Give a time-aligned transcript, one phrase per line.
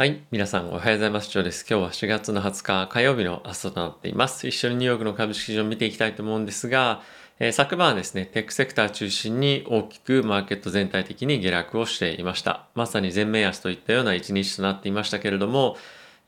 [0.00, 0.22] はい。
[0.30, 1.28] 皆さんおはようございます。
[1.28, 1.66] ジョーです。
[1.68, 4.48] 今日は4月の20日火曜日の朝となっています。
[4.48, 7.02] 一緒にニューヨークの株式市場を見ていきたいと思うんですが、
[7.38, 12.64] えー、昨晩はですね、テックセクター中心に大きくマーケット全体的に下落をしていました。
[12.74, 15.76] まさに全面安といったような一日となっていましたけれども、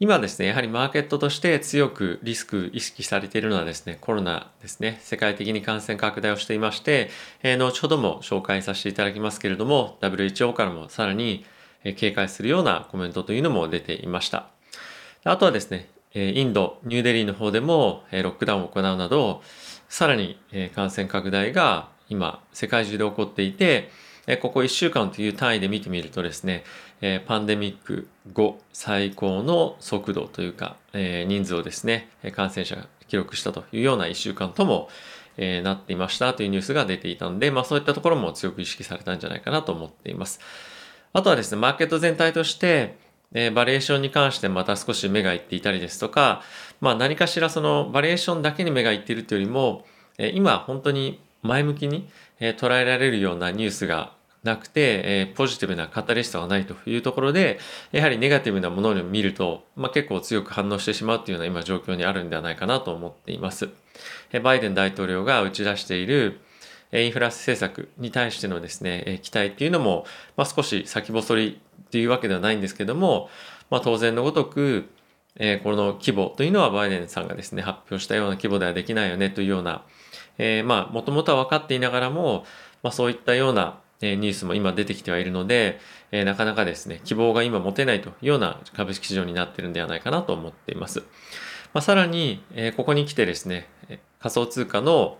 [0.00, 7.08] 今ですね、やはりマーケットとして強くリスク意識されているのはですね、コロナですね、世界的に感染拡大をしていまして、
[7.42, 11.46] えー、後ほども紹介させていただきますけれども、WHO からもさらに
[11.96, 14.46] 警戒するようなコメントというのも出ていました。
[15.24, 19.42] あとはですね、インド、ニューデリーの方でもロックダウンを行うなど、
[19.88, 20.38] さらに
[20.74, 23.90] 感染拡大が今世界中で起こっていて、
[24.40, 26.64] ここ1週間という単位で見てみるとですね、
[27.26, 34.88] パンデミック後最高の速度というか、人数をですね、感染者が記録したというような1週間とも
[35.36, 40.40] なっていましたというニュースが出ていたので、まあそういったところも強く意識されたんじゃないかなと思っています。
[41.12, 42.96] あとはですね、マーケット全体として、
[43.34, 46.42] えー、バリエーションに関してまた少し目がいっていたりですとか、
[46.80, 49.84] まあ何かしらそのバリエーションだけに目がいっているというよりも、
[50.18, 52.08] えー、今本当に前向きに、
[52.40, 57.58] えー、捉えられるようなニュースがなくて、えー、ポジティブなカタリストがないというところで、
[57.92, 63.68] やはりネガティブなものを見ると、まあ、結構強く反応してしまうというような今状況にあるんではないかなと思っています。
[64.32, 66.40] えー、バイデン大統領が打ち出している、
[66.92, 70.04] インフラ政策に対してのですね、期待っていうのも、
[70.36, 73.30] まあ、少し先細りっていうわけではないんですけども、
[73.70, 74.90] まあ、当然のごとく、
[75.36, 79.84] えー、この規模というのはバイデンさんがですね、発表したような規模ではできないよねというような、
[80.36, 82.44] えー、まあ、もともとは分かっていながらも、
[82.82, 85.78] まあ、そういったようなニュースも今出てきてはいるので、
[86.10, 91.00] えー、なかなかですね、希望が今持てないというような株式市場になってるんではないかなと思っています。
[91.72, 93.68] まあ、さらに、え、ここに来てですね、
[94.20, 95.18] 仮想通貨の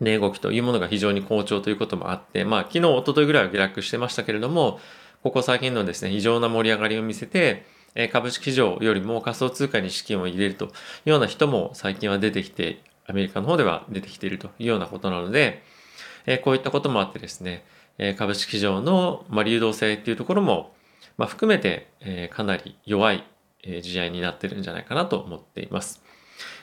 [0.00, 4.80] 値動きというものが非常に好調ということもあって、まあ昨日、一昨日ぐらいは下落してましたけれども、
[5.22, 7.66] ここ最近のですね、非常な盛り上がりを見せて、
[8.12, 10.68] 株式市場よりも仮想通貨に資金を入れるとい
[11.06, 15.62] うような人も最近は出てきて、アメリカの方では出てきているというようなことなので、
[16.44, 17.64] こういったこともあってですね、
[18.16, 20.74] 株式市場の流動性っていうところも、
[21.18, 23.24] 含めてかなり弱い
[23.82, 26.00] 試合になってるんじゃないかなと思っています。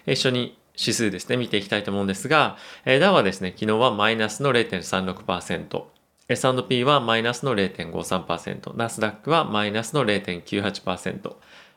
[0.07, 5.83] 一緒に指数ですね、見ていきたいと思うんですが、えー、ダウはですね、昨日はマイナスの0.36%、
[6.27, 11.35] S&P はマイナスの0.53%、ナスダックはマイナスの0.98%、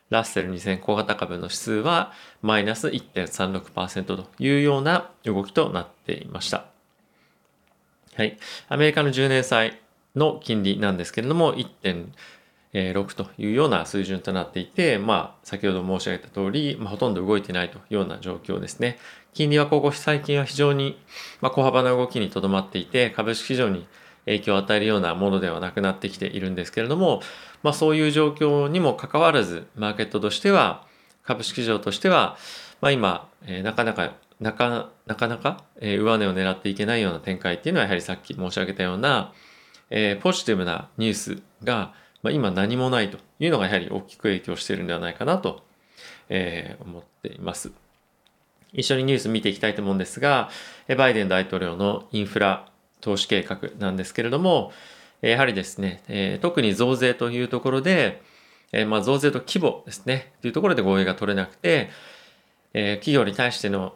[0.09, 6.65] ラッセル2000小型株の指数はマイナス1.36%というような動きとなっていました。
[8.15, 8.37] はい。
[8.67, 9.79] アメリカの10年債
[10.15, 12.07] の金利なんですけれども、1.6%
[12.73, 18.97] 6というような水準となっていて、まあ、先ほど申し上げた通り、まあ、ほとんど動いてないというような状況ですね。
[19.33, 20.99] 金利はここ最近は非常に、
[21.41, 23.87] まあ、小幅な動きにとどまっていて、株式市場に
[24.25, 27.21] 影響を与えるようなものではなくなってきているんですけれども、
[27.63, 30.85] まあ、そういう状況にもかかわらず、マーケットとしては、
[31.23, 32.37] 株式市場としては、
[32.81, 39.33] まあ、今、えー、なかなかなかなかなか、えー、上値を狙っていけないような展開っていうのはやはりさっき申し上げたような、
[39.89, 45.63] えー、ポジティブなニュースがまあ、今何もないというのがやはり大きく影響しているんではないかなと、
[46.27, 47.71] えー、思っています。
[48.73, 50.49] 一緒にニュース見ていきたいと思うんですが、
[50.97, 52.69] バイデン大統領のインフラ
[53.01, 54.71] 投資計画なんですけれども、
[55.21, 58.21] やはりですね、え、特に増税というところで、
[58.71, 61.89] え、まあ増税と規模ですね、というところで合意が取れなくて、
[62.73, 63.93] え、企業に対しての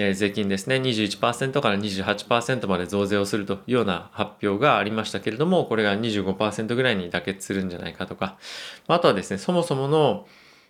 [0.00, 8.38] え税金ですね、21%から28%まで増税をするというような発表がありましたけれども、これが25%ぐらいに妥結するんじゃないかとか、
[8.86, 10.26] あとはですね、そもそもの、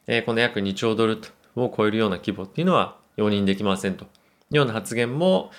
[0.07, 1.21] えこの約2兆ドル
[1.57, 4.07] を超えるような規模っていうのは容認できませんとい
[4.53, 5.51] うような発言も、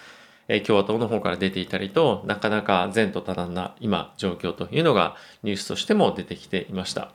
[0.47, 7.11] え共和党の方から出ていたりと、なかなか前途多難な今状況というのがニュースとしても出てきていました。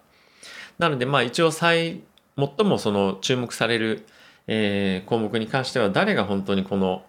[0.78, 2.02] なので、まあ一応最、
[2.36, 4.06] 最もその注目される
[4.46, 7.04] えー、項目に関しては誰が本当にこの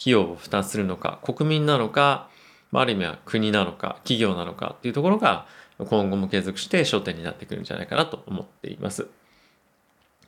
[0.00, 2.28] 費用を負担するのか国民なのか
[2.72, 5.46] ある意味は国なのか企業なのかっていうところが
[5.78, 9.08] 今後も継続して焦点になってくるんじゃないかなと思っています。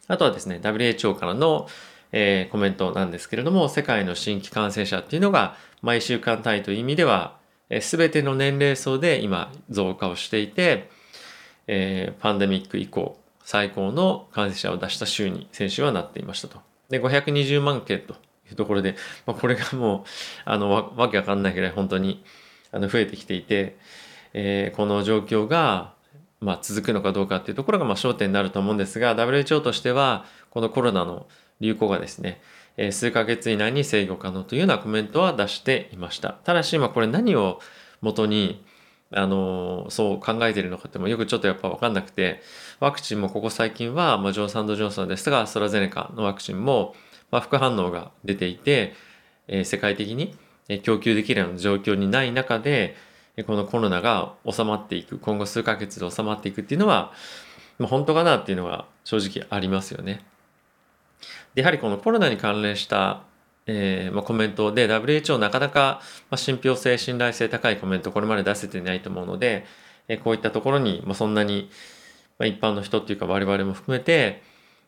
[0.08, 1.68] あとはですね WHO からの、
[2.10, 7.36] えー、コメントなんですけれども世界の新規感染者っていうのが毎週間単位という意味では、
[7.70, 10.90] えー、全ての年齢層で今増加をしていて、
[11.66, 13.21] えー、パンデミック以降
[13.52, 16.62] 最高の感染者を出した週に先週はなっていましたと。
[16.88, 18.14] で、520万件と
[18.48, 18.96] いうところで、
[19.26, 20.02] まあ、これがもう、
[20.46, 22.24] あの、わわけわかんないぐらい本当に
[22.70, 23.76] あの増えてきていて、
[24.32, 25.92] えー、この状況が、
[26.40, 31.26] まあ、続くのかどうかっていうところがまあ焦点になると思うんですが、WHO としては、このコロナの
[31.60, 32.40] 流行がですね、
[32.78, 36.30] えー、数ヶ月以内に制御可能というようなコメントは出していました。
[36.30, 37.60] ただし、まあ、これ何を
[38.00, 38.64] 元に、
[39.14, 42.40] あのそう考えてるのかってもよくちょっとやっぱ分かんなくて
[42.80, 46.94] ワクチンもここ最近は、まあ、ジョンソンドジョンソンですがアストラゼネカのワクチンも、
[47.30, 48.94] まあ、副反応が出ていて、
[49.48, 50.34] えー、世界的に
[50.82, 52.96] 供給できるような状況にない中で
[53.46, 57.12] このコロナが収まっていく今後数ヶ月で収まっていくっていうのは、
[57.78, 60.24] まあ、本当かなっていうのが正直ありますよね。
[61.54, 63.22] でやはりこのコロナに関連した
[63.66, 66.00] えーまあ、コメントで WHO なかなか、
[66.30, 69.64] まあ、信憑性信頼性高いコメントこれまで出せてないと思うので、
[70.08, 71.70] えー、こういったところに、まあ、そんなに、
[72.38, 74.42] まあ、一般の人っていうか我々も含めて、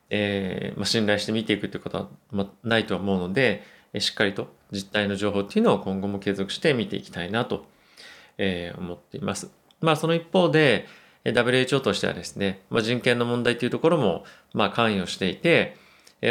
[0.09, 3.63] えーまあ、信頼して見ていくということは、まあ、ないと思うので、
[3.93, 7.65] えー、しっかりと実態の情報っていうのを今後も継続して見ていきたいなと、
[8.37, 9.51] えー、思っています。
[9.79, 10.87] まあその一方で
[11.23, 15.77] WHO としてはですね、まあ、人権の問題というところもまあ関与していて、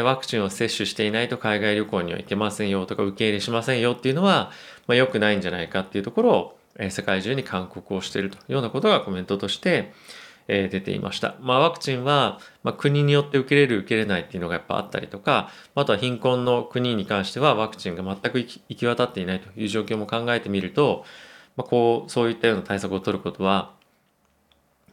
[0.02, 4.50] ワクチンを接種していないと海外旅行には行けませんよとか受け入れしませんよっていうのは、
[4.86, 9.92] まあ、良くないんじゃないかっていうところを、え世界中に勧告をしているというようなことがコメントとして、
[10.46, 11.36] え出ていました。
[11.40, 21.04] まあ、ワクチンは、まあ、国によって受けれる受けれないっていうのがやっぱあったりとか、あとは貧困の国に関してはワクチンが全く行き渡っていないという状況も考えてみると、
[21.56, 23.72] まあ、こうそういったような対策を取ることは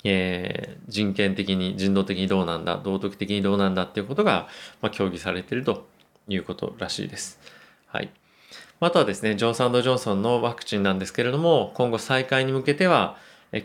[0.03, 4.47] えー、人権的に人道的にどうなんだ道徳的にどうなんだっていうことが、
[4.81, 5.87] まあ、協議されていると
[6.27, 7.39] いうことらしいです。
[7.87, 8.09] はい。
[8.79, 13.15] あとはですね、ジョンソンジョンソンのワクチンなんですけれども、今後再開に向けては、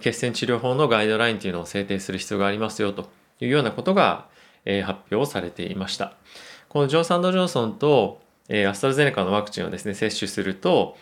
[0.00, 3.08] 血栓治療法のガイドラインというのを制定する必要がありますよと
[3.40, 4.26] いうようなことが、
[4.66, 6.12] えー、発表されていました。
[6.68, 10.98] このジョンソンジョンソンと、え、アストラゼネカのワクチンをですね、接種すると、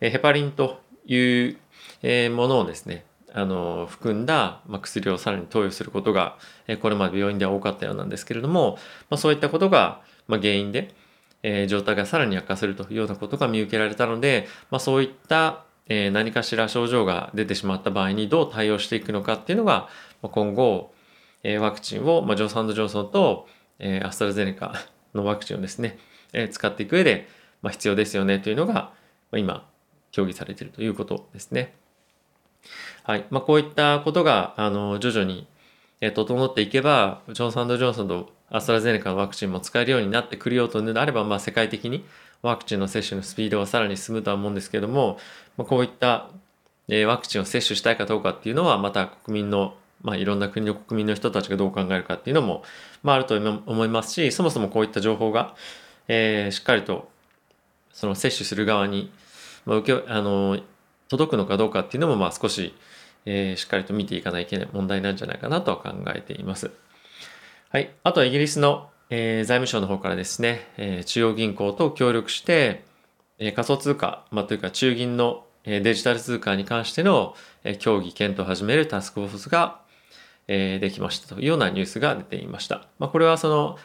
[0.00, 1.56] え、ヘパリンという、
[2.02, 3.04] え、ものをですね、
[3.34, 6.36] あの含んだ、ま薬をさらに投与することが、
[6.66, 8.78] えこれまで病院では多かったようなんですけれども、
[9.08, 10.94] ま、そういったことが、ま原因で、
[11.42, 19.88] え状態がさらに悪化するというようなことが見受けられたので、まあ、そういった、え何かしら症状が出てしまった場合にどう対応していくのかっていうのが、
[20.22, 20.92] ま今後、
[21.42, 23.48] えワクチンを、まジョンソンジョンソンと、
[23.78, 24.74] えアストラゼネカ
[25.14, 25.98] のワクチンをですね、
[26.32, 27.28] え使っていく上で、
[27.62, 28.92] ま必要ですよねというのが、
[29.30, 29.68] ま今
[30.12, 31.74] 協議されているということですね。
[33.04, 33.26] はい。
[33.30, 35.46] まあ、こういったことがあの徐々に
[36.00, 42.04] え整っていけばジョンソンジョンソンとアストラゼネカのワクチンも使えるようになってくるようとなれば、まあ、世界的に
[42.42, 45.18] ワクチンの接種のスピードがさらに進むとは思うんですけども、
[45.56, 46.30] まあ、こういった、
[46.88, 52.64] えワクチンを接種したいかどうかっていうのはまた国民の、まあ、いろんな国の国民の人たちがどう考えるかっていうのも、
[53.02, 55.54] まあ、あると思いますしそもそもこういった情報が、
[56.08, 57.08] えー、しっかりと
[57.92, 59.12] その接種する側に、
[59.66, 60.58] まあ、受けあの
[61.10, 62.72] 届くのかどうかっていうのもまあ少し、
[63.26, 66.70] えー、しっかりと見ていかないといけない問題なんじゃないかなとは考えています。
[67.68, 67.90] はい。
[68.04, 72.84] あとはイギリスの、えー、財務省の方からですね、えー、中央銀行と協力して、
[73.38, 77.34] えー、仮想通貨、まあ、というか中銀のえデジタル通貨に関しての
[77.64, 79.80] え協議検討を始めるタスクフォースが
[80.48, 82.86] えできましたというようなニュースが出ていました。
[82.98, 83.78] まあ、これはその、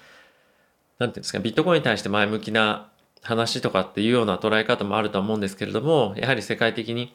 [1.00, 2.90] なんていうんですか、ビットコインに対して前向きな
[3.26, 7.14] 話とかっていうような捉え方もあると思うんですけれども、やはり世界的に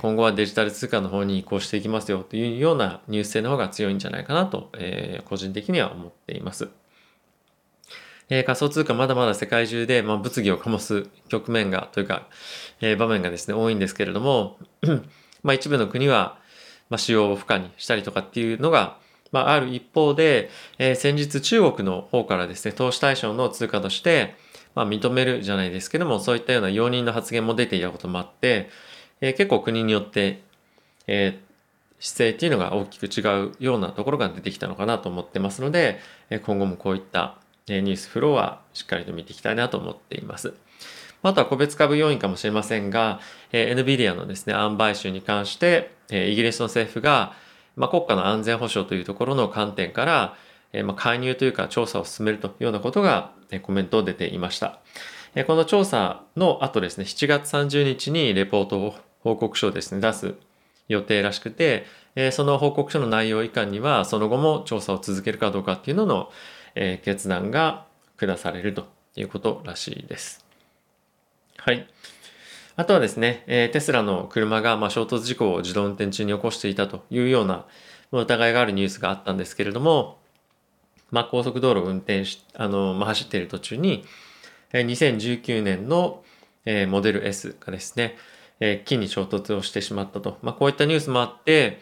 [0.00, 6.68] 今後はデジタル通貨の方に移行していきますよというようなニュース性の方が強いんじゃないかなと、えー、個人的には思っています。
[8.28, 12.28] えー、仮想通貨まだまだ世界中で、まあ、物議を醸す局面がというか、
[12.80, 14.58] えー、場面がですね多いんですけれども
[15.42, 16.38] まあ一部の国は、
[16.90, 18.98] まあ、使用を不可にしたりとかっていうのが、
[19.32, 24.36] まあ、ある一方で、えー、先日中国の方からですね投資対象の通貨として、
[24.74, 28.70] まあ、認めるじゃないですけども、そういったような容認の発言も出ていたこともあって、
[29.20, 30.42] えー、結構国によって、
[31.06, 31.50] えー、
[32.00, 35.98] 姿勢っていうのが大きく違うようなところが出てきたのかなと思ってますので、
[36.30, 37.36] え今後もこういった
[37.68, 40.54] ニュースフローはしっかりと見ていきたいなと思っています。
[41.22, 43.20] あとは個別株要因かもしれませんが、
[43.52, 47.34] え NVIDIA のですね、案買収に関して、えイギリスの政府が、
[47.76, 50.36] まあ、国家の安全保障というところの観点から、
[50.72, 54.78] えまあ、介入というか調査を進めるというようなことが、コメントを出ていました。
[55.34, 60.34] えこの調査の後ですね、7月30日にレポートを報告書をですね、出す
[60.88, 61.86] 予定らしくて、
[62.16, 66.32] えその報告書の内容以下には、その後も調査を続けるかどうかっていうのの、
[66.74, 67.86] え決断が
[68.16, 70.44] 下されるということらしいです。
[71.58, 71.88] はい。
[72.76, 77.66] あとはですね、えテスラの車がま衝突事故を自動運転中に起こしていたというような
[78.12, 80.19] 疑いがあるニュースがあったんですけれども、
[81.10, 84.04] まあ、高速道路を運転し、あの、まあ、走っている途中に、
[84.72, 86.22] 2019年の
[86.64, 88.16] えモデル S がですね、
[88.84, 90.38] 木に衝突をしてしまったと。
[90.42, 91.80] まあ、こういったニュースもあって、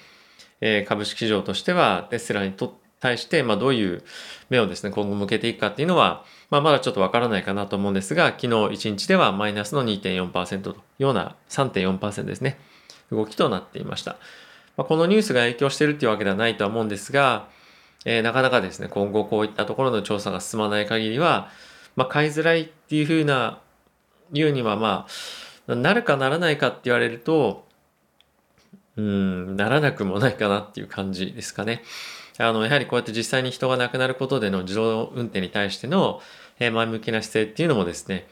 [0.61, 4.03] え株式市場としてはテスラにと対して、まあ、どういう
[4.51, 12.59] 目をですね、今後向けていくかっていうのは、まあ、まだちょっとわからないかなと思うんですが、昨日1日ではマイナスの2.4%というような3.4%ですね。
[13.11, 14.17] 動きとなっていました。
[14.77, 17.49] まあ、このニュースが影響しているっていうわけではないとは思うんですが、
[18.05, 21.51] えー、なかなかですね、今後こういったところの調査が進まない限りは、
[21.97, 23.61] まあ、買いづらいっていうふうな、
[24.33, 25.07] 言うにはま
[25.67, 27.67] あ、なるかならないかって言われると、
[28.97, 31.83] うん、ならなくもないかなっていう感じですかね。
[32.39, 36.21] あの、やはりこうやって実際に人が亡くなることでの自動運転に対しての、
[36.61, 38.27] え前向きな姿勢っていうのもですね、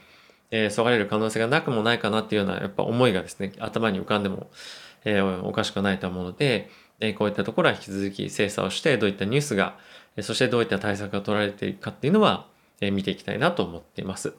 [0.51, 4.49] えー、そがれる可能性がなくもないかなっていうような、やっぱ思いがですね、頭に浮かんでも、
[5.05, 9.77] えー、おかしくないと思うので、えこういったところは引き続き精査をして、どういったニュースが、
[10.21, 12.47] そしてどういった対策が取られているかっていうのは、
[12.81, 14.33] え見ていきたいなと思っています。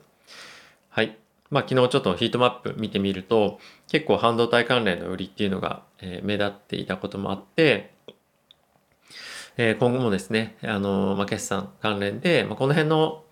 [0.88, 1.16] はい。
[1.50, 7.92] まあ昨日ちょっとヒートマップ見てみると、結構半導体関連の売りっていうのが、え目立っていたこともあって、
[9.56, 13.24] え今後もですね、あのまあ、決算関連で、まあ、この辺の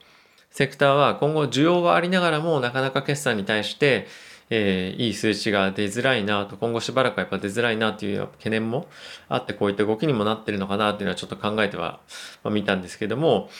[0.50, 4.06] セクターは今後需要はありながらもなかなか決算に対して、
[4.48, 8.86] えー、いい数値が出づらいなと、今後しばらくはやっぱ出づらいなという懸念も
[9.28, 12.00] あって、こういった動きにもなってるのかなっていうのはちょっと考えては、
[12.44, 13.50] まあ、見たんですけども、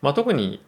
[0.00, 0.62] まあ、特に、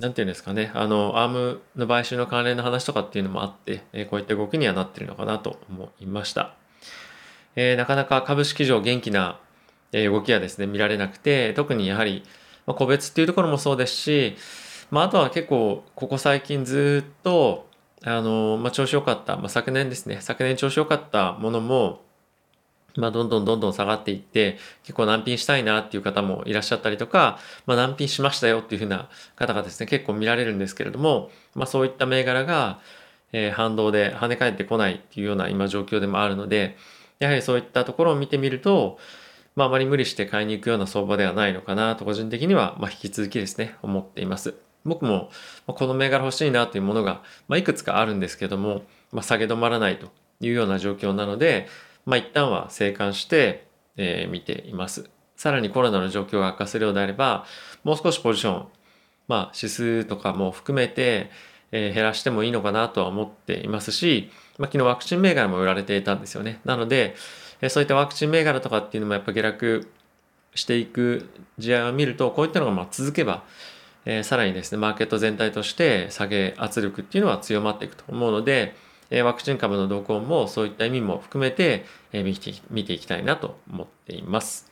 [0.00, 6.54] なんていうんですかね、あの、アームの買収の関連の話とかっていうのもあって、えー、こういった動きにはなってるのかなと思いました。
[7.56, 9.40] えー、なかなか株式上元気な
[9.92, 12.22] 動きはですね、見られなくて、特にやはり、
[12.66, 14.36] まあ、個別っていうところもそうですし、
[14.90, 17.67] まあ、あとは結構、ここ最近ずっと、
[18.04, 22.00] あの、まあ、調子良かった、まあ、昨年ですね、昨年調子良かったものも、
[22.96, 32.80] まあ、どんどんどんどん下がっていって、結構難品したいなっていう方もいらっしゃったりとか、まあ、難品しましたよっていうふうな方がですね、結構見られるんですけれども、まあ、そういった銘柄が、
[33.32, 36.76] えー、反動で跳ね返ってこないっていうような今状況でもあるので、
[37.18, 38.98] やはりそういったところを見てみると、
[39.54, 44.67] まあ、あまり無理して買いに行くような相場ではないのかなと個人的には、まあ、引き続きですね、思っています。
[44.88, 45.30] 僕も
[45.66, 50.08] この銘柄欲しいなというものが、まあ、いくつかあるんですけども、まあ、下げ止まらないと
[50.40, 51.68] いうような状況なので、
[52.06, 53.66] まあ、一旦は静観して、
[53.96, 55.10] えー、見ています。
[55.36, 57.44] さらにコロナの状況が悪化するようであれば、
[57.84, 58.66] もう少しポジション、
[59.28, 61.30] まあ、指数とかも含めて、
[61.70, 66.60] えー、減らしてもいいのかなとは思っていますし、まあ、昨日ワクチン銘柄も売られていたんですよね。
[66.64, 67.14] なので、
[67.60, 69.88] えー、そういったワクチン銘柄とかっていうのもやっぱ下落
[70.54, 71.28] していく
[71.58, 73.44] 事案を見ると、こういったのがま続けば、
[74.04, 78.74] えー、さらにですね、マーケット全体として下げ圧力っていうのは強まっていくと思うので、
[79.10, 84.68] えー、ワクチン株の動向もそういった意味も含めて、えー、見て見ていきたいなと思っています。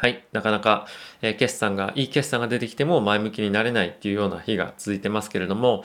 [0.00, 0.24] はい。
[0.30, 0.86] なかなか、
[1.22, 5.84] え、決算が、いい決算が出てきても前向きになれないっていうような日が続いてますけれども、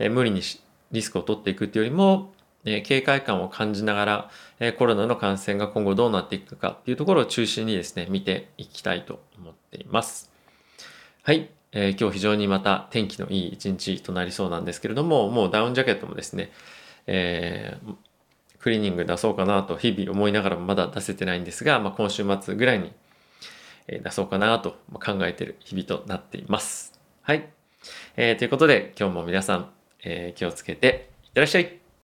[0.00, 0.42] え、無理に
[0.90, 2.32] リスクを取っていくっていうよりも、
[2.64, 10.31] え、警戒感を感じながら、え、コロナの感染が今後どうなっていくかっていうところを中心にですね、見ていきたいと思っています。
[11.24, 11.50] はい。
[11.70, 16.50] えー、今日非常にまた天気のいい一日となりそうなんですけれども、もうダウンジャケットもですね、
[17.06, 17.94] えー、
[18.58, 22.92] クリーニング出そうかなと日々思いながらもまだ出せてないんですが、まあ、今週末ぐらいに
[23.86, 26.98] 出そうかなと考えている日々となっています。
[27.20, 27.48] はい。
[28.16, 29.70] えー、ということで今日も皆さん、
[30.02, 31.81] えー、気をつけていってらっしゃい。